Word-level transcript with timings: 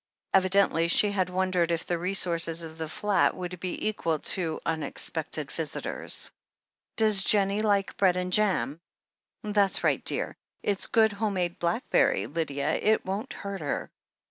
Evidently 0.33 0.87
she 0.87 1.11
had 1.11 1.29
won 1.29 1.51
dered 1.51 1.69
if 1.69 1.85
the 1.85 1.99
resources 1.99 2.63
of 2.63 2.79
the 2.79 2.89
flat 2.89 3.35
would 3.35 3.59
be 3.59 3.87
equal 3.87 4.17
to 4.17 4.59
unex 4.65 5.11
pected 5.11 5.51
visitors. 5.51 6.31
"Does 6.97 7.23
Jennie 7.23 7.61
like 7.61 7.95
bread 7.97 8.17
and 8.17 8.33
jam? 8.33 8.81
That's 9.43 9.83
right, 9.83 10.03
dear— 10.03 10.35
it's 10.63 10.87
good, 10.87 11.13
home 11.13 11.35
made 11.35 11.59
blackberry, 11.59 12.25
Lydia, 12.25 12.73
it 12.81 13.05
won't 13.05 13.31
hurt 13.33 13.61
her. 13.61 13.91